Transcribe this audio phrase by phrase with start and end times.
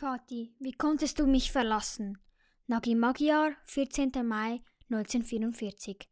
[0.00, 2.18] Vati, wie konntest du mich verlassen?
[2.66, 4.10] Nagi Magyar, 14.
[4.24, 4.60] Mai
[4.90, 6.08] 1944.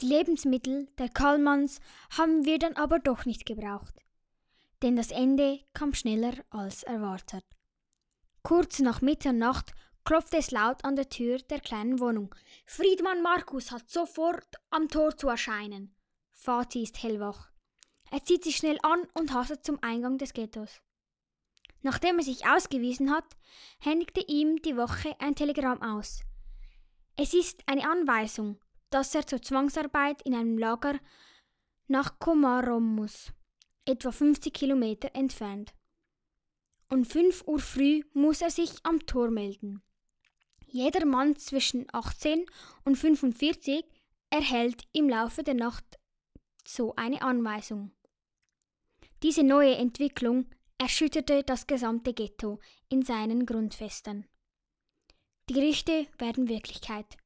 [0.00, 1.80] Die Lebensmittel der Kallmanns
[2.16, 3.94] haben wir dann aber doch nicht gebraucht.
[4.82, 7.44] Denn das Ende kam schneller als erwartet.
[8.42, 9.74] Kurz nach Mitternacht
[10.04, 12.34] klopfte es laut an der Tür der kleinen Wohnung.
[12.64, 15.94] Friedmann Markus hat sofort am Tor zu erscheinen.
[16.32, 17.50] Vati ist hellwach.
[18.10, 20.80] Er zieht sich schnell an und hastet zum Eingang des Ghettos.
[21.84, 23.36] Nachdem er sich ausgewiesen hat,
[23.78, 26.22] händigte ihm die Woche ein Telegramm aus.
[27.14, 28.58] Es ist eine Anweisung,
[28.88, 30.98] dass er zur Zwangsarbeit in einem Lager
[31.86, 33.34] nach Komarom muss,
[33.84, 35.74] etwa 50 Kilometer entfernt.
[36.88, 39.82] Um 5 Uhr früh muss er sich am Tor melden.
[40.66, 42.46] Jeder Mann zwischen 18
[42.86, 43.84] und 45
[44.30, 45.84] erhält im Laufe der Nacht
[46.66, 47.92] so eine Anweisung.
[49.22, 50.46] Diese neue Entwicklung
[50.78, 54.26] erschütterte das gesamte Ghetto in seinen Grundfesten.
[55.48, 57.16] Die Gerüchte werden Wirklichkeit.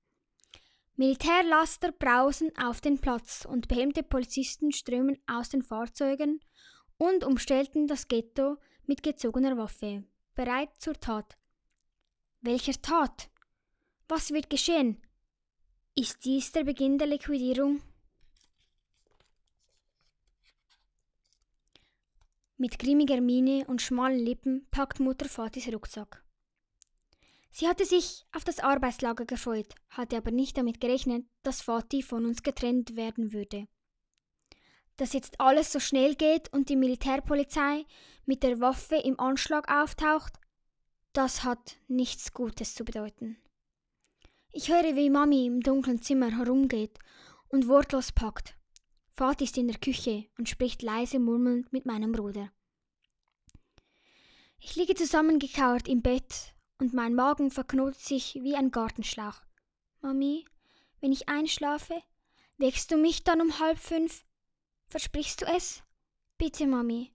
[0.97, 6.41] Militärlaster brausen auf den Platz und behelmte Polizisten strömen aus den Fahrzeugen
[6.97, 11.39] und umstellten das Ghetto mit gezogener Waffe, bereit zur Tat.
[12.41, 13.31] Welcher Tat?
[14.09, 15.01] Was wird geschehen?
[15.95, 17.81] Ist dies der Beginn der Liquidierung?
[22.61, 26.25] Mit grimmiger Miene und schmalen Lippen packt Mutter Fatis Rucksack.
[27.53, 32.27] Sie hatte sich auf das Arbeitslager gefreut, hatte aber nicht damit gerechnet, dass Vati von
[32.27, 33.69] uns getrennt werden würde.
[34.97, 37.87] Dass jetzt alles so schnell geht und die Militärpolizei
[38.27, 40.33] mit der Waffe im Anschlag auftaucht,
[41.13, 43.37] das hat nichts Gutes zu bedeuten.
[44.51, 46.99] Ich höre, wie Mami im dunklen Zimmer herumgeht
[47.51, 48.58] und wortlos packt.
[49.19, 52.53] Vati ist in der Küche und spricht leise murmelnd mit meinem Bruder.
[54.61, 59.43] Ich liege zusammengekauert im Bett und mein Magen verknotet sich wie ein Gartenschlauch.
[60.03, 60.45] Mami,
[61.01, 62.01] wenn ich einschlafe,
[62.59, 64.25] wächst du mich dann um halb fünf?
[64.87, 65.83] Versprichst du es?
[66.37, 67.13] Bitte, Mami.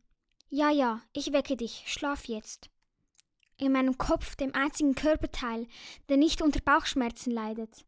[0.50, 2.70] Ja, ja, ich wecke dich, schlaf jetzt.
[3.58, 5.68] In meinem Kopf, dem einzigen Körperteil,
[6.10, 7.86] der nicht unter Bauchschmerzen leidet,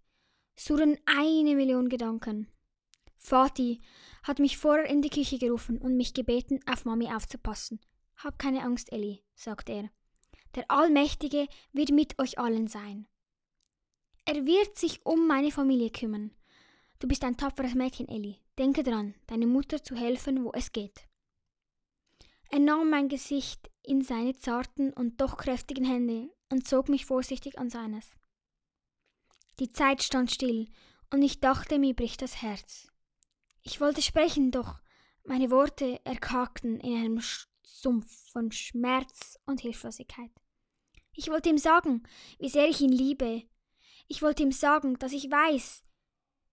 [0.55, 2.47] surren eine Million Gedanken.
[3.31, 3.81] Vati
[4.23, 7.79] hat mich vorher in die Küche gerufen und mich gebeten, auf Mami aufzupassen.
[8.17, 9.89] Hab keine Angst, Elli, sagt er.
[10.55, 13.07] Der Allmächtige wird mit euch allen sein.
[14.25, 16.31] Er wird sich um meine Familie kümmern.
[16.99, 18.41] Du bist ein tapferes Mädchen, Elli.
[18.57, 21.07] Denke dran, deine Mutter zu helfen, wo es geht.
[22.49, 27.59] Er nahm mein Gesicht in seine zarten und doch kräftigen Hände und zog mich vorsichtig
[27.59, 28.11] an seines.
[29.59, 30.67] Die Zeit stand still,
[31.11, 32.87] und ich dachte, mir bricht das Herz.
[33.67, 34.79] Ich wollte sprechen, doch
[35.23, 37.21] meine Worte erkakten in einem
[37.63, 40.29] Sumpf von Schmerz und Hilflosigkeit.
[41.13, 42.03] Ich wollte ihm sagen,
[42.37, 43.41] wie sehr ich ihn liebe.
[44.07, 45.83] Ich wollte ihm sagen, dass ich weiß,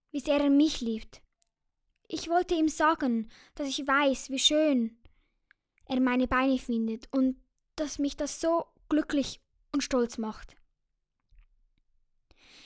[0.09, 1.21] wie sehr er mich liebt.
[2.07, 4.97] Ich wollte ihm sagen, dass ich weiß, wie schön
[5.85, 7.39] er meine Beine findet und
[7.75, 9.39] dass mich das so glücklich
[9.71, 10.55] und stolz macht.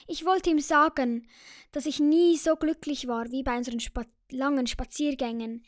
[0.08, 1.28] Ich wollte ihm sagen,
[1.74, 5.66] dass ich nie so glücklich war wie bei unseren Spa langen Spaziergängen.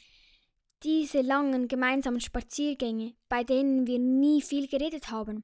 [0.83, 5.43] Diese langen gemeinsamen Spaziergänge, bei denen wir nie viel geredet haben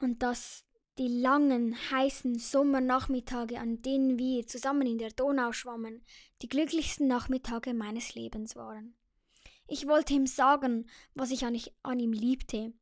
[0.00, 0.64] und dass
[0.98, 6.04] die langen, heißen Sommernachmittage, an denen wir zusammen in der Donau schwammen,
[6.42, 8.96] die glücklichsten Nachmittage meines Lebens waren.
[9.68, 12.72] Ich wollte ihm sagen, was ich an, ihm liebte.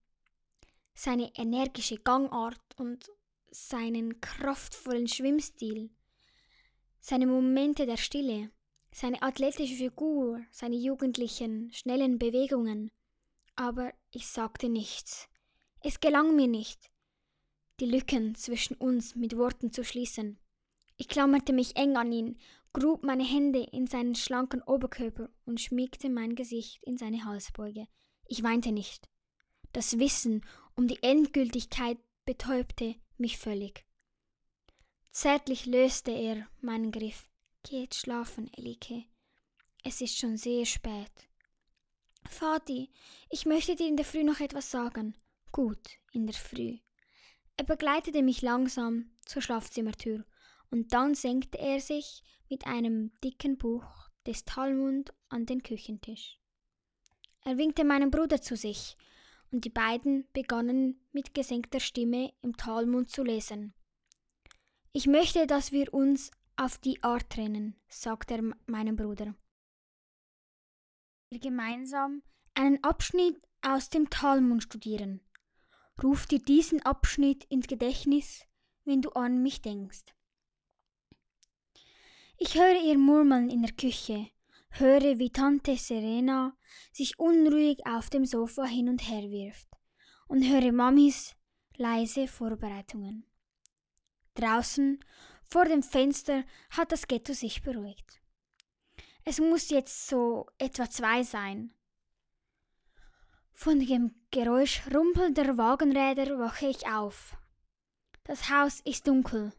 [0.95, 3.11] Seine energische Gangart und
[3.51, 5.91] seinen kraftvollen Schwimmstil,
[7.01, 8.51] seine Momente der Stille,
[8.97, 12.91] seine athletische Figur, seine jugendlichen, schnellen Bewegungen.
[13.55, 15.29] Aber ich sagte nichts.
[15.81, 16.91] Es gelang mir nicht
[17.79, 20.39] die Lücken zwischen uns mit Worten zu schließen.
[20.97, 22.39] Ich klammerte mich eng an ihn,
[22.73, 27.89] grub meine Hände in seinen schlanken Oberkörper und schmiegte mein Gesicht in seine Halsbeuge.
[28.25, 29.11] Ich weinte nicht.
[29.73, 30.43] Das Wissen
[30.75, 33.85] um die Endgültigkeit betäubte mich völlig.
[35.11, 37.29] Zärtlich löste er meinen Griff.
[37.69, 39.07] Geh jetzt schlafen, Elike.
[39.83, 41.11] Es ist schon sehr spät.
[42.23, 42.93] Vati,
[43.29, 45.17] ich möchte dir in der Früh noch etwas sagen.
[45.51, 46.79] Gut, in der Früh.
[47.57, 50.25] Er begleitete mich langsam zur Schlafzimmertür,
[50.71, 53.85] und dann senkte er sich mit einem dicken Buch
[54.27, 56.39] des Talmud an den Küchentisch.
[57.45, 58.97] Er winkte meinen Bruder zu sich,
[59.51, 63.75] und die beiden begannen mit gesenkter Stimme im Talmud zu lesen.
[64.93, 69.35] Ich möchte, dass wir uns auf die Art trennen, sagte er meinem Bruder.
[71.31, 72.23] Wir gemeinsam
[72.55, 75.21] einen Abschnitt aus dem Talmud studieren.
[76.03, 78.45] Ruf dir diesen Abschnitt ins Gedächtnis,
[78.85, 80.05] wenn du an mich denkst.
[82.39, 84.29] Ich höre ihr Murmeln in der Küche,
[84.69, 86.57] höre, wie Tante Serena
[86.93, 89.69] sich unruhig auf dem Sofa hin und her wirft
[90.29, 91.35] und höre Mamis
[91.77, 93.25] leise Vorbereitungen.
[94.35, 95.03] Draußen
[95.49, 98.21] vor dem Fenster hat das Ghetto sich beruhigt.
[99.25, 101.75] Es muss jetzt so etwa zwei sein.
[103.53, 107.37] Von dem Geräusch rumpelnder Wagenräder wache ich auf.
[108.25, 109.53] Das Haus ist dunkel.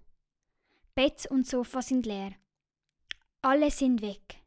[0.93, 2.33] Bett und Sofa sind leer.
[3.41, 4.41] Alle sind weg.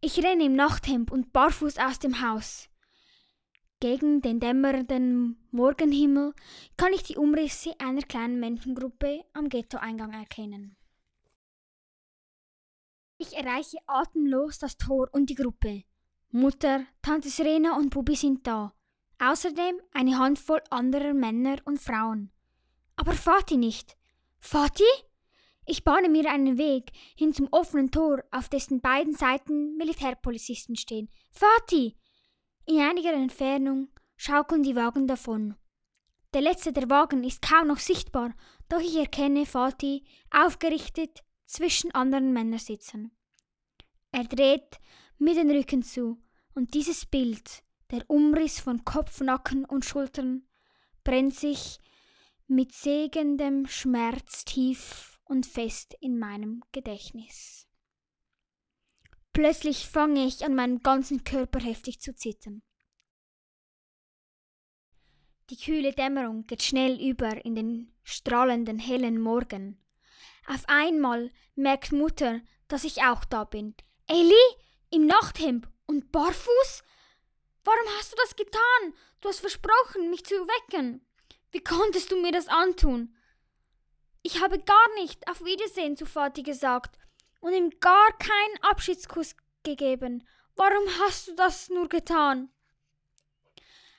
[0.00, 2.68] Ich renne im Nachthemd und barfuß aus dem Haus.
[3.84, 6.32] Gegen den dämmernden Morgenhimmel
[6.78, 10.74] kann ich die Umrisse einer kleinen Menschengruppe am Ghettoeingang erkennen.
[13.18, 15.84] Ich erreiche atemlos das Tor und die Gruppe.
[16.30, 18.72] Mutter, Tante Serena und Bubi sind da.
[19.18, 22.30] Außerdem eine Handvoll anderer Männer und Frauen.
[22.96, 23.98] Aber Vati nicht.
[24.38, 24.82] Vati?
[25.66, 31.10] Ich bahne mir einen Weg hin zum offenen Tor, auf dessen beiden Seiten Militärpolizisten stehen.
[31.32, 31.98] Vati!
[32.66, 35.54] In einiger Entfernung schaukeln die Wagen davon.
[36.32, 38.34] Der letzte der Wagen ist kaum noch sichtbar,
[38.68, 43.12] doch ich erkenne Vati aufgerichtet zwischen anderen Männern sitzen.
[44.12, 44.78] Er dreht
[45.18, 46.18] mir den Rücken zu,
[46.54, 50.46] und dieses Bild, der Umriss von Kopf, Nacken und Schultern,
[51.02, 51.78] brennt sich
[52.46, 57.66] mit segendem Schmerz tief und fest in meinem Gedächtnis.
[59.34, 62.62] Plötzlich fange ich an meinem ganzen Körper heftig zu zittern.
[65.50, 69.84] Die kühle Dämmerung geht schnell über in den strahlenden hellen Morgen.
[70.46, 73.74] Auf einmal merkt Mutter, dass ich auch da bin.
[74.06, 74.34] Elli,
[74.90, 76.84] im Nachthemd und barfuß?
[77.64, 78.94] Warum hast du das getan?
[79.20, 81.04] Du hast versprochen, mich zu wecken.
[81.50, 83.16] Wie konntest du mir das antun?
[84.22, 86.98] Ich habe gar nicht auf Wiedersehen zu Vati gesagt
[87.44, 90.26] und ihm gar keinen Abschiedskuss gegeben.
[90.56, 92.48] Warum hast du das nur getan?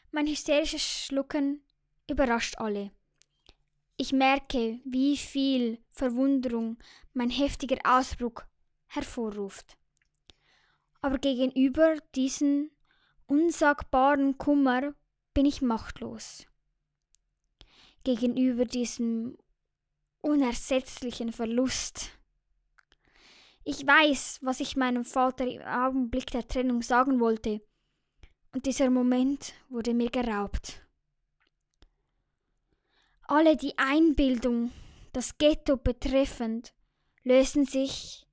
[0.10, 1.64] Mein hysterisches Schlucken
[2.10, 2.90] überrascht alle.
[3.98, 6.80] Ich merke, wie viel Verwunderung
[7.14, 8.42] mein heftiger Ausbruch
[8.88, 9.78] hervorruft.
[11.02, 12.72] Aber gegenüber diesem
[13.28, 14.96] unsagbaren Kummer
[15.36, 16.48] bin ich machtlos.
[18.04, 19.38] Gegenüber diesem
[20.22, 22.18] unersetzlichen Verlust.
[23.68, 27.62] Ich weiß, was ich meinem Vater im Augenblick der Trennung sagen wollte,
[28.54, 30.82] und dieser Moment wurde mir geraubt.
[33.24, 34.72] Alle die Einbildung,
[35.14, 36.76] das Ghetto betreffend,
[37.24, 38.28] lösen sich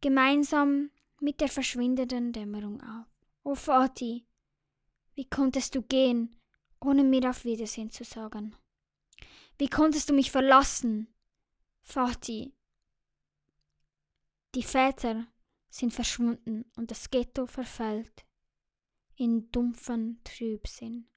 [0.00, 0.90] gemeinsam
[1.20, 3.08] mit der verschwindenden Dämmerung auf.
[3.42, 4.28] O Vati,
[5.14, 6.36] wie konntest du gehen,
[6.80, 8.54] ohne mir auf Wiedersehen zu sagen?
[9.58, 11.08] Wie konntest du mich verlassen?
[11.82, 12.55] Vati.
[14.56, 15.26] Die Väter
[15.68, 18.24] sind verschwunden und das Ghetto verfällt
[19.16, 21.10] in dumpfen Trübsinn.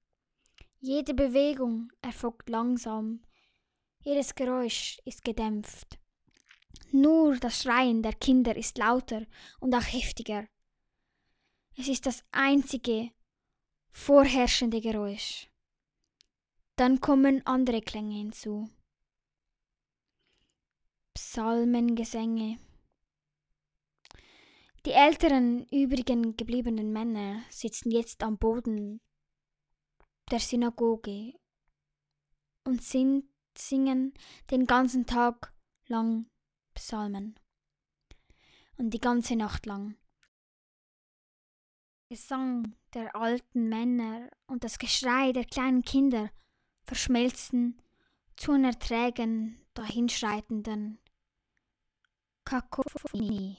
[0.81, 3.24] Jede Bewegung erfolgt langsam,
[4.01, 5.97] jedes Geräusch ist gedämpft.
[6.91, 9.25] Nur das Schreien der Kinder ist lauter
[9.62, 10.45] und auch heftiger.
[11.77, 13.09] Es ist das einzige
[13.89, 15.50] vorherrschende Geräusch.
[16.75, 18.69] Dann kommen andere Klänge hinzu.
[21.13, 22.60] Psalmengesänge.
[24.86, 29.01] Die älteren übrigen gebliebenen Männer sitzen jetzt am Boden
[30.31, 31.33] der Synagoge
[32.63, 34.13] und singen
[34.51, 35.53] den ganzen Tag
[35.88, 36.29] lang
[36.75, 37.38] Psalmen
[38.77, 39.98] und die ganze Nacht lang.
[42.07, 46.31] Gesang der alten Männer und das Geschrei der kleinen Kinder
[46.83, 47.81] verschmelzen
[48.38, 51.00] zu unerträgen, dahinschreitenden
[52.45, 53.57] Kakophonie.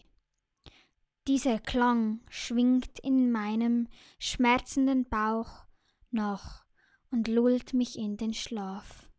[1.26, 5.64] Dieser Klang schwingt in meinem schmerzenden Bauch
[6.10, 6.64] nach
[7.10, 9.10] und lullt mich in den Schlaf.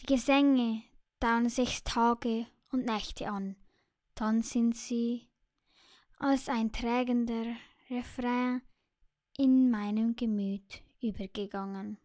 [0.00, 0.82] Die Gesänge
[1.20, 3.56] dauern sechs Tage und Nächte an,
[4.14, 5.28] dann sind sie
[6.18, 7.56] als ein trägender
[7.90, 8.62] Refrain
[9.36, 11.98] in meinem Gemüt übergegangen.